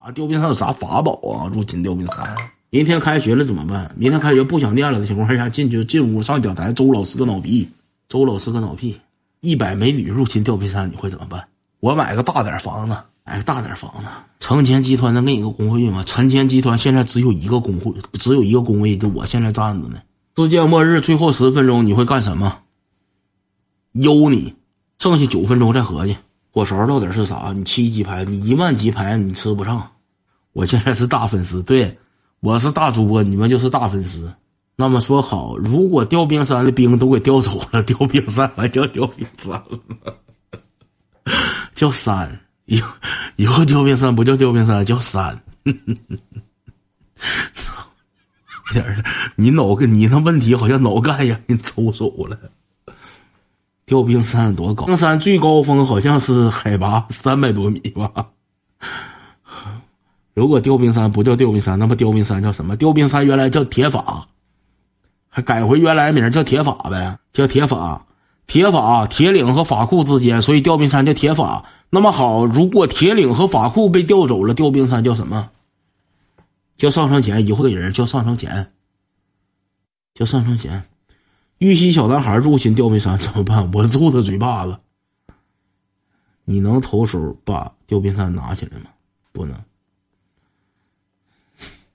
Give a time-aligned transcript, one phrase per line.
[0.00, 1.46] 啊，吊冰山有啥法宝啊？
[1.52, 2.36] 入侵吊冰山。
[2.70, 3.94] 明天开学了怎么办？
[3.96, 7.68] 明天开学不想念了的情况下，进去进屋上讲台，周老师个脑皮，
[8.08, 8.98] 周老师个脑皮，
[9.40, 11.46] 一百美女入侵吊冰山，你会怎么办？
[11.80, 14.08] 我买个大点房子，买个大点房子。
[14.38, 16.02] 成前集团能给你个工会吗？
[16.06, 20.00] 成前集团现在只有一个工会，只有一个工位，就我现在站着呢。
[20.36, 22.60] 世界末日最后十分钟你会干什么？
[23.92, 24.54] 悠你，
[24.98, 26.16] 剩下九分钟再合计。
[26.52, 27.52] 火勺到底是啥？
[27.54, 29.88] 你七级牌，你一万级牌你吃不上。
[30.52, 31.96] 我现在是大粉丝，对
[32.40, 34.34] 我是大主播，你们就是大粉丝。
[34.74, 39.78] 那么说好，如果调兵山的兵都给调走了，调兵山还叫调兵山了，
[41.74, 42.40] 叫山。
[42.64, 42.82] 以
[43.36, 45.40] 以后调兵山不叫调兵山，叫山。
[47.52, 47.74] 操，
[48.72, 49.04] 点儿
[49.36, 52.36] 你脑跟你那问题好像脑干让人抽走了。
[53.90, 54.86] 吊冰山多高？
[54.86, 58.28] 冰山最高峰好像是海拔三百多米吧。
[60.32, 62.76] 如果吊冰山不叫吊冰山，那么吊冰山叫什么？
[62.76, 64.28] 吊冰山原来叫铁法，
[65.28, 68.06] 还改回原来名叫铁法呗，叫铁法。
[68.46, 71.64] 铁法铁岭和法库之间，所以吊冰山叫铁法。
[71.90, 75.50] 那么好，如果铁岭和法库被调走了，吊冰山叫什么？
[76.78, 77.44] 叫上升前。
[77.44, 78.70] 以后的人叫上升前，
[80.14, 80.84] 叫上升前。
[81.60, 83.70] 玉溪小男孩入侵吊瓶山怎么办？
[83.74, 84.78] 我揍他嘴巴子。
[86.46, 88.86] 你能投手把吊瓶山拿起来吗？
[89.30, 89.54] 不能。